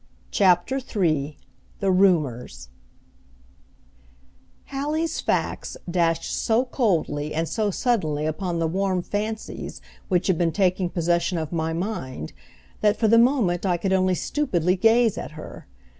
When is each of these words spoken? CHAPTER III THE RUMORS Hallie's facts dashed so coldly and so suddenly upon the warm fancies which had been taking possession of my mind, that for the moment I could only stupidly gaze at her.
CHAPTER 0.31 0.77
III 0.77 1.37
THE 1.79 1.91
RUMORS 1.91 2.69
Hallie's 4.71 5.21
facts 5.21 5.77
dashed 5.87 6.23
so 6.25 6.65
coldly 6.65 7.35
and 7.35 7.47
so 7.47 7.69
suddenly 7.69 8.25
upon 8.25 8.57
the 8.57 8.65
warm 8.65 9.03
fancies 9.03 9.79
which 10.09 10.25
had 10.25 10.39
been 10.39 10.53
taking 10.53 10.89
possession 10.89 11.37
of 11.37 11.51
my 11.51 11.71
mind, 11.71 12.33
that 12.79 12.97
for 12.97 13.07
the 13.07 13.19
moment 13.19 13.63
I 13.63 13.77
could 13.77 13.93
only 13.93 14.15
stupidly 14.15 14.75
gaze 14.75 15.19
at 15.19 15.33
her. 15.33 15.67